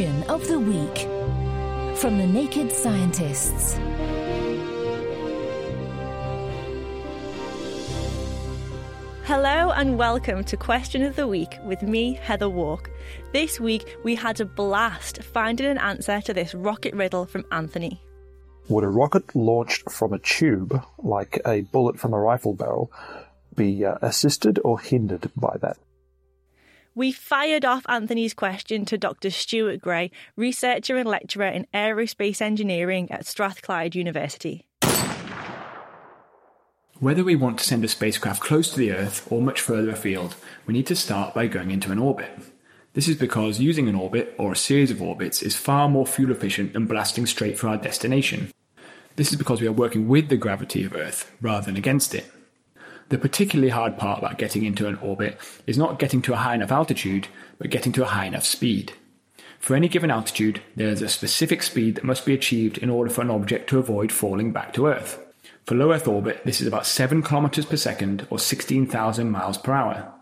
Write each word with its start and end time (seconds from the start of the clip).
Question 0.00 0.30
of 0.30 0.48
the 0.48 0.58
Week 0.58 0.98
from 1.98 2.16
the 2.16 2.26
Naked 2.26 2.72
Scientists. 2.72 3.74
Hello 9.24 9.72
and 9.72 9.98
welcome 9.98 10.42
to 10.44 10.56
Question 10.56 11.02
of 11.02 11.16
the 11.16 11.28
Week 11.28 11.58
with 11.66 11.82
me, 11.82 12.14
Heather 12.14 12.48
Walk. 12.48 12.88
This 13.34 13.60
week 13.60 13.98
we 14.02 14.14
had 14.14 14.40
a 14.40 14.46
blast 14.46 15.22
finding 15.22 15.66
an 15.66 15.76
answer 15.76 16.22
to 16.22 16.32
this 16.32 16.54
rocket 16.54 16.94
riddle 16.94 17.26
from 17.26 17.44
Anthony. 17.52 18.00
Would 18.70 18.84
a 18.84 18.88
rocket 18.88 19.36
launched 19.36 19.90
from 19.90 20.14
a 20.14 20.18
tube, 20.18 20.82
like 20.96 21.42
a 21.44 21.60
bullet 21.60 22.00
from 22.00 22.14
a 22.14 22.18
rifle 22.18 22.54
barrel, 22.54 22.90
be 23.54 23.84
uh, 23.84 23.96
assisted 24.00 24.60
or 24.64 24.80
hindered 24.80 25.30
by 25.36 25.58
that? 25.60 25.76
We 26.92 27.12
fired 27.12 27.64
off 27.64 27.86
Anthony's 27.88 28.34
question 28.34 28.84
to 28.86 28.98
Dr. 28.98 29.30
Stuart 29.30 29.80
Gray, 29.80 30.10
researcher 30.34 30.96
and 30.96 31.08
lecturer 31.08 31.46
in 31.46 31.68
aerospace 31.72 32.42
engineering 32.42 33.08
at 33.12 33.26
Strathclyde 33.26 33.94
University. 33.94 34.66
Whether 36.98 37.22
we 37.22 37.36
want 37.36 37.58
to 37.58 37.64
send 37.64 37.84
a 37.84 37.88
spacecraft 37.88 38.42
close 38.42 38.72
to 38.72 38.78
the 38.78 38.92
Earth 38.92 39.30
or 39.30 39.40
much 39.40 39.60
further 39.60 39.90
afield, 39.90 40.34
we 40.66 40.74
need 40.74 40.88
to 40.88 40.96
start 40.96 41.32
by 41.32 41.46
going 41.46 41.70
into 41.70 41.92
an 41.92 41.98
orbit. 41.98 42.30
This 42.94 43.06
is 43.06 43.16
because 43.16 43.60
using 43.60 43.88
an 43.88 43.94
orbit, 43.94 44.34
or 44.36 44.50
a 44.50 44.56
series 44.56 44.90
of 44.90 45.00
orbits, 45.00 45.42
is 45.42 45.54
far 45.54 45.88
more 45.88 46.06
fuel 46.06 46.32
efficient 46.32 46.72
than 46.72 46.86
blasting 46.86 47.24
straight 47.24 47.56
for 47.56 47.68
our 47.68 47.76
destination. 47.76 48.50
This 49.14 49.30
is 49.30 49.38
because 49.38 49.60
we 49.60 49.68
are 49.68 49.72
working 49.72 50.08
with 50.08 50.28
the 50.28 50.36
gravity 50.36 50.84
of 50.84 50.96
Earth 50.96 51.30
rather 51.40 51.66
than 51.66 51.76
against 51.76 52.16
it. 52.16 52.30
The 53.10 53.18
particularly 53.18 53.70
hard 53.70 53.98
part 53.98 54.20
about 54.20 54.38
getting 54.38 54.64
into 54.64 54.86
an 54.86 54.94
orbit 54.96 55.36
is 55.66 55.76
not 55.76 55.98
getting 55.98 56.22
to 56.22 56.32
a 56.32 56.36
high 56.36 56.54
enough 56.54 56.70
altitude, 56.70 57.26
but 57.58 57.70
getting 57.70 57.90
to 57.92 58.04
a 58.04 58.06
high 58.06 58.26
enough 58.26 58.44
speed. 58.44 58.92
For 59.58 59.74
any 59.74 59.88
given 59.88 60.12
altitude, 60.12 60.62
there 60.76 60.88
is 60.88 61.02
a 61.02 61.08
specific 61.08 61.64
speed 61.64 61.96
that 61.96 62.04
must 62.04 62.24
be 62.24 62.34
achieved 62.34 62.78
in 62.78 62.88
order 62.88 63.10
for 63.10 63.22
an 63.22 63.30
object 63.30 63.68
to 63.70 63.80
avoid 63.80 64.12
falling 64.12 64.52
back 64.52 64.72
to 64.74 64.86
Earth. 64.86 65.18
For 65.66 65.74
low 65.74 65.92
Earth 65.92 66.06
orbit, 66.06 66.42
this 66.44 66.60
is 66.60 66.68
about 66.68 66.86
7 66.86 67.20
kilometers 67.22 67.66
per 67.66 67.76
second 67.76 68.28
or 68.30 68.38
16,000 68.38 69.28
miles 69.28 69.58
per 69.58 69.72
hour. 69.72 70.14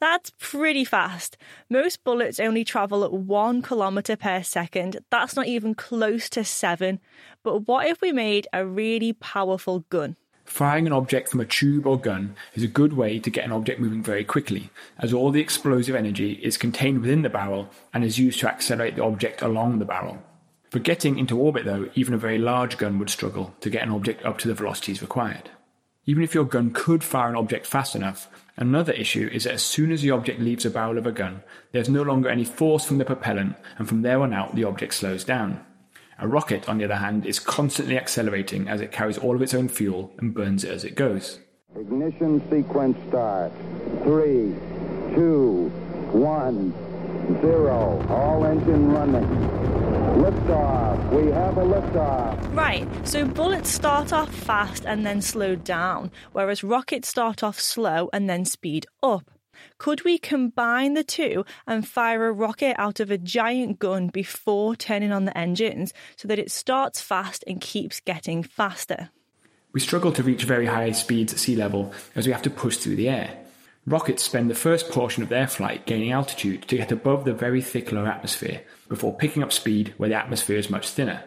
That's 0.00 0.32
pretty 0.40 0.84
fast. 0.84 1.36
Most 1.68 2.02
bullets 2.02 2.40
only 2.40 2.64
travel 2.64 3.04
at 3.04 3.12
one 3.12 3.62
kilometre 3.62 4.16
per 4.16 4.42
second. 4.42 4.98
That's 5.10 5.36
not 5.36 5.46
even 5.46 5.76
close 5.76 6.28
to 6.30 6.42
seven. 6.42 6.98
But 7.44 7.68
what 7.68 7.86
if 7.86 8.00
we 8.00 8.10
made 8.10 8.48
a 8.52 8.66
really 8.66 9.12
powerful 9.12 9.84
gun? 9.90 10.16
Firing 10.50 10.88
an 10.88 10.92
object 10.92 11.28
from 11.28 11.40
a 11.40 11.44
tube 11.44 11.86
or 11.86 11.98
gun 11.98 12.34
is 12.54 12.64
a 12.64 12.66
good 12.66 12.92
way 12.92 13.20
to 13.20 13.30
get 13.30 13.44
an 13.44 13.52
object 13.52 13.80
moving 13.80 14.02
very 14.02 14.24
quickly, 14.24 14.68
as 14.98 15.12
all 15.14 15.30
the 15.30 15.40
explosive 15.40 15.94
energy 15.94 16.32
is 16.42 16.58
contained 16.58 17.00
within 17.00 17.22
the 17.22 17.30
barrel 17.30 17.70
and 17.94 18.02
is 18.02 18.18
used 18.18 18.40
to 18.40 18.48
accelerate 18.48 18.96
the 18.96 19.04
object 19.04 19.42
along 19.42 19.78
the 19.78 19.84
barrel. 19.84 20.20
For 20.68 20.80
getting 20.80 21.18
into 21.20 21.38
orbit, 21.38 21.64
though, 21.66 21.88
even 21.94 22.14
a 22.14 22.18
very 22.18 22.36
large 22.36 22.78
gun 22.78 22.98
would 22.98 23.10
struggle 23.10 23.54
to 23.60 23.70
get 23.70 23.84
an 23.84 23.92
object 23.92 24.24
up 24.24 24.38
to 24.38 24.48
the 24.48 24.54
velocities 24.54 25.00
required. 25.00 25.50
Even 26.04 26.24
if 26.24 26.34
your 26.34 26.44
gun 26.44 26.72
could 26.72 27.04
fire 27.04 27.30
an 27.30 27.36
object 27.36 27.64
fast 27.64 27.94
enough, 27.94 28.28
another 28.56 28.92
issue 28.92 29.30
is 29.32 29.44
that 29.44 29.54
as 29.54 29.62
soon 29.62 29.92
as 29.92 30.02
the 30.02 30.10
object 30.10 30.40
leaves 30.40 30.64
the 30.64 30.70
barrel 30.70 30.98
of 30.98 31.06
a 31.06 31.12
gun, 31.12 31.44
there's 31.70 31.88
no 31.88 32.02
longer 32.02 32.28
any 32.28 32.44
force 32.44 32.84
from 32.84 32.98
the 32.98 33.04
propellant, 33.04 33.54
and 33.78 33.88
from 33.88 34.02
there 34.02 34.20
on 34.20 34.34
out, 34.34 34.56
the 34.56 34.64
object 34.64 34.94
slows 34.94 35.22
down. 35.22 35.64
A 36.22 36.28
rocket, 36.28 36.68
on 36.68 36.76
the 36.76 36.84
other 36.84 36.96
hand, 36.96 37.24
is 37.24 37.38
constantly 37.38 37.96
accelerating 37.96 38.68
as 38.68 38.82
it 38.82 38.92
carries 38.92 39.16
all 39.16 39.34
of 39.34 39.40
its 39.40 39.54
own 39.54 39.68
fuel 39.68 40.12
and 40.18 40.34
burns 40.34 40.64
it 40.64 40.70
as 40.70 40.84
it 40.84 40.94
goes. 40.94 41.40
Ignition 41.74 42.42
sequence 42.50 42.98
start. 43.08 43.50
Three, 44.02 44.54
two, 45.14 45.70
one, 46.12 46.74
zero. 47.40 48.04
All 48.10 48.44
engine 48.44 48.92
running. 48.92 49.26
Liftoff. 50.20 51.10
We 51.10 51.30
have 51.32 51.56
a 51.56 51.62
liftoff. 51.62 52.54
Right, 52.54 52.86
so 53.08 53.24
bullets 53.24 53.70
start 53.70 54.12
off 54.12 54.34
fast 54.34 54.84
and 54.84 55.06
then 55.06 55.22
slow 55.22 55.56
down, 55.56 56.10
whereas 56.32 56.62
rockets 56.62 57.08
start 57.08 57.42
off 57.42 57.58
slow 57.58 58.10
and 58.12 58.28
then 58.28 58.44
speed 58.44 58.86
up. 59.02 59.30
Could 59.78 60.04
we 60.04 60.18
combine 60.18 60.94
the 60.94 61.04
two 61.04 61.44
and 61.66 61.86
fire 61.86 62.26
a 62.26 62.32
rocket 62.32 62.74
out 62.78 63.00
of 63.00 63.10
a 63.10 63.18
giant 63.18 63.78
gun 63.78 64.08
before 64.08 64.76
turning 64.76 65.12
on 65.12 65.24
the 65.24 65.36
engines 65.36 65.92
so 66.16 66.28
that 66.28 66.38
it 66.38 66.50
starts 66.50 67.00
fast 67.00 67.44
and 67.46 67.60
keeps 67.60 68.00
getting 68.00 68.42
faster? 68.42 69.10
We 69.72 69.80
struggle 69.80 70.12
to 70.12 70.22
reach 70.22 70.44
very 70.44 70.66
high 70.66 70.92
speeds 70.92 71.32
at 71.32 71.38
sea 71.38 71.56
level 71.56 71.92
as 72.14 72.26
we 72.26 72.32
have 72.32 72.42
to 72.42 72.50
push 72.50 72.76
through 72.76 72.96
the 72.96 73.08
air. 73.08 73.38
Rockets 73.86 74.22
spend 74.22 74.50
the 74.50 74.54
first 74.54 74.90
portion 74.90 75.22
of 75.22 75.28
their 75.28 75.46
flight 75.46 75.86
gaining 75.86 76.12
altitude 76.12 76.68
to 76.68 76.76
get 76.76 76.92
above 76.92 77.24
the 77.24 77.32
very 77.32 77.62
thick 77.62 77.92
lower 77.92 78.08
atmosphere 78.08 78.62
before 78.88 79.16
picking 79.16 79.42
up 79.42 79.52
speed 79.52 79.94
where 79.96 80.08
the 80.08 80.14
atmosphere 80.14 80.58
is 80.58 80.68
much 80.68 80.90
thinner. 80.90 81.24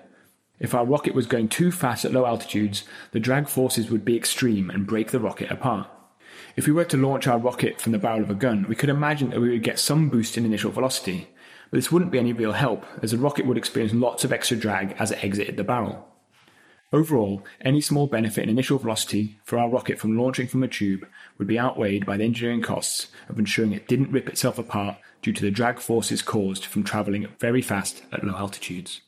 If 0.59 0.75
our 0.75 0.85
rocket 0.85 1.15
was 1.15 1.25
going 1.25 1.49
too 1.49 1.71
fast 1.71 2.05
at 2.05 2.13
low 2.13 2.25
altitudes, 2.25 2.83
the 3.11 3.19
drag 3.19 3.47
forces 3.47 3.89
would 3.89 4.05
be 4.05 4.15
extreme 4.15 4.69
and 4.69 4.85
break 4.85 5.11
the 5.11 5.19
rocket 5.19 5.51
apart. 5.51 5.89
If 6.55 6.67
we 6.67 6.73
were 6.73 6.85
to 6.85 6.97
launch 6.97 7.25
our 7.25 7.39
rocket 7.39 7.81
from 7.81 7.93
the 7.93 7.97
barrel 7.97 8.21
of 8.21 8.29
a 8.29 8.35
gun, 8.35 8.67
we 8.69 8.75
could 8.75 8.89
imagine 8.89 9.31
that 9.31 9.41
we 9.41 9.49
would 9.49 9.63
get 9.63 9.79
some 9.79 10.09
boost 10.09 10.37
in 10.37 10.45
initial 10.45 10.69
velocity, 10.69 11.27
but 11.71 11.77
this 11.77 11.91
wouldn't 11.91 12.11
be 12.11 12.19
any 12.19 12.31
real 12.31 12.51
help, 12.51 12.85
as 13.01 13.09
the 13.09 13.17
rocket 13.17 13.47
would 13.47 13.57
experience 13.57 13.91
lots 13.91 14.23
of 14.23 14.31
extra 14.31 14.55
drag 14.55 14.95
as 14.99 15.09
it 15.09 15.23
exited 15.23 15.57
the 15.57 15.63
barrel. 15.63 16.07
Overall, 16.91 17.43
any 17.61 17.81
small 17.81 18.05
benefit 18.05 18.43
in 18.43 18.49
initial 18.49 18.77
velocity 18.77 19.39
for 19.43 19.57
our 19.57 19.67
rocket 19.67 19.97
from 19.97 20.15
launching 20.15 20.45
from 20.45 20.61
a 20.61 20.67
tube 20.67 21.07
would 21.39 21.47
be 21.47 21.57
outweighed 21.57 22.05
by 22.05 22.17
the 22.17 22.23
engineering 22.23 22.61
costs 22.61 23.07
of 23.29 23.39
ensuring 23.39 23.71
it 23.71 23.87
didn't 23.87 24.11
rip 24.11 24.29
itself 24.29 24.59
apart 24.59 24.97
due 25.23 25.33
to 25.33 25.41
the 25.41 25.49
drag 25.49 25.79
forces 25.79 26.21
caused 26.21 26.65
from 26.65 26.83
travelling 26.83 27.25
very 27.39 27.63
fast 27.63 28.03
at 28.11 28.23
low 28.23 28.35
altitudes. 28.35 29.01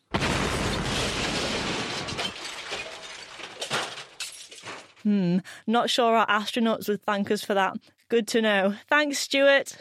Hmm, 5.05 5.38
not 5.67 5.91
sure 5.91 6.16
our 6.16 6.25
astronauts 6.25 6.89
would 6.89 7.03
thank 7.03 7.29
us 7.29 7.43
for 7.43 7.53
that. 7.53 7.77
Good 8.09 8.27
to 8.29 8.41
know. 8.41 8.73
Thanks, 8.89 9.19
Stuart. 9.19 9.77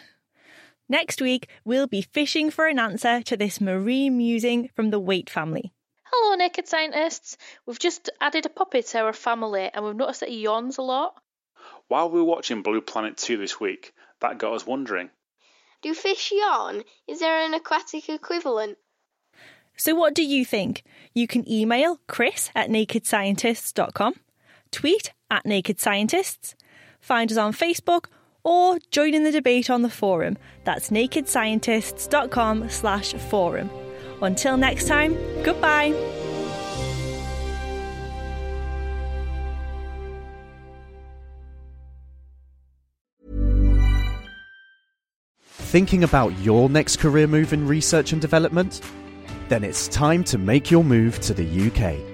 Next 0.87 1.23
week, 1.23 1.49
we'll 1.65 1.87
be 1.87 2.03
fishing 2.03 2.51
for 2.51 2.67
an 2.67 2.79
answer 2.79 3.23
to 3.23 3.37
this 3.37 3.59
marine 3.59 4.19
musing 4.19 4.69
from 4.77 4.91
the 4.91 5.01
Waite 5.01 5.31
family. 5.31 5.73
Hello, 6.05 6.37
naked 6.37 6.69
scientists. 6.69 7.39
We've 7.65 7.79
just 7.79 8.11
added 8.21 8.45
a 8.45 8.51
puppy 8.51 8.83
to 8.83 8.99
our 8.99 9.15
family 9.15 9.71
and 9.73 9.83
we've 9.83 9.97
noticed 9.97 10.21
that 10.21 10.29
he 10.29 10.43
yawns 10.43 10.77
a 10.77 10.83
lot. 10.83 11.15
While 11.89 12.11
we 12.11 12.21
were 12.21 12.27
watching 12.27 12.63
Blue 12.63 12.83
Planet 12.83 13.17
2 13.17 13.39
this 13.39 13.59
week, 13.59 13.95
that 14.21 14.37
got 14.37 14.53
us 14.53 14.67
wondering 14.67 15.09
Do 15.81 15.95
fish 15.95 16.33
yawn? 16.35 16.83
Is 17.09 17.21
there 17.21 17.47
an 17.47 17.55
aquatic 17.55 18.11
equivalent? 18.11 18.77
So, 19.77 19.95
what 19.95 20.15
do 20.15 20.23
you 20.23 20.45
think? 20.45 20.85
You 21.15 21.27
can 21.27 21.51
email 21.51 21.99
chris 22.07 22.51
at 22.55 22.69
nakedscientists.com, 22.69 24.15
tweet 24.75 25.13
at 25.31 25.47
Naked 25.47 25.81
Scientists, 25.81 26.57
find 27.01 27.31
us 27.31 27.39
on 27.39 27.53
Facebook, 27.53 28.07
or 28.43 28.79
join 28.91 29.15
in 29.15 29.25
the 29.25 29.31
debate 29.31 29.71
on 29.71 29.83
the 29.83 29.89
forum. 29.89 30.37
That's 30.65 30.91
nakedscientists.com 30.91 32.69
slash 32.69 33.15
forum. 33.15 33.71
Until 34.21 34.57
next 34.57 34.87
time, 34.87 35.17
goodbye. 35.43 35.93
Thinking 45.47 46.05
about 46.05 46.39
your 46.39 46.69
next 46.69 46.99
career 46.99 47.27
move 47.27 47.53
in 47.53 47.67
research 47.67 48.13
and 48.13 48.21
development? 48.21 48.81
Then 49.49 49.65
it's 49.65 49.89
time 49.89 50.23
to 50.25 50.39
make 50.39 50.71
your 50.71 50.85
move 50.85 51.21
to 51.21 51.35
the 51.35 51.69
UK. 51.69 52.14